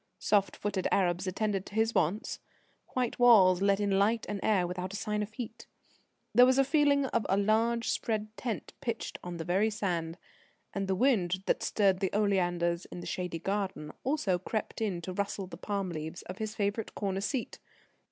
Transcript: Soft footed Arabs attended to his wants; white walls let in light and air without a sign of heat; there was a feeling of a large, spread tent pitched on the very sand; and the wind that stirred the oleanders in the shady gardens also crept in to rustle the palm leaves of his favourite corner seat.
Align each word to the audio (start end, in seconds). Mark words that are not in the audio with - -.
Soft 0.17 0.55
footed 0.55 0.87
Arabs 0.91 1.27
attended 1.27 1.63
to 1.67 1.75
his 1.75 1.93
wants; 1.93 2.39
white 2.95 3.19
walls 3.19 3.61
let 3.61 3.79
in 3.79 3.99
light 3.99 4.25
and 4.27 4.39
air 4.41 4.65
without 4.65 4.93
a 4.93 4.95
sign 4.95 5.21
of 5.21 5.31
heat; 5.33 5.67
there 6.33 6.47
was 6.47 6.57
a 6.57 6.63
feeling 6.63 7.05
of 7.05 7.23
a 7.29 7.37
large, 7.37 7.87
spread 7.87 8.35
tent 8.35 8.73
pitched 8.81 9.19
on 9.23 9.37
the 9.37 9.43
very 9.45 9.69
sand; 9.69 10.17
and 10.73 10.87
the 10.87 10.95
wind 10.95 11.43
that 11.45 11.61
stirred 11.61 11.99
the 11.99 12.09
oleanders 12.13 12.85
in 12.85 12.99
the 12.99 13.05
shady 13.05 13.37
gardens 13.37 13.93
also 14.03 14.39
crept 14.39 14.81
in 14.81 15.01
to 15.01 15.13
rustle 15.13 15.45
the 15.45 15.55
palm 15.55 15.91
leaves 15.91 16.23
of 16.23 16.39
his 16.39 16.55
favourite 16.55 16.95
corner 16.95 17.21
seat. 17.21 17.59